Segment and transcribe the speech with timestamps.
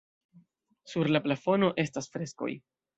[0.93, 2.55] Sur la plafono estas freskoj.